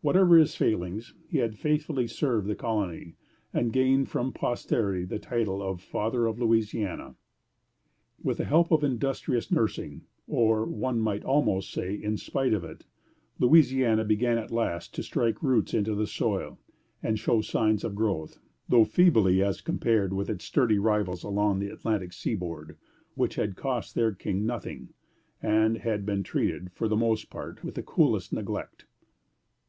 [0.00, 3.14] Whatever his failings, he had faithfully served the colony,
[3.54, 7.14] and gained from posterity the title of Father of Louisiana.
[8.20, 12.86] With the help of industrious nursing, or, one might almost say, in spite of it,
[13.38, 16.58] Louisiana began at last to strike roots into the soil
[17.00, 21.70] and show signs of growth, though feebly as compared with its sturdy rivals along the
[21.70, 22.76] Atlantic seaboard,
[23.14, 24.88] which had cost their King nothing,
[25.40, 28.84] and had been treated, for the most part, with the coolest neglect.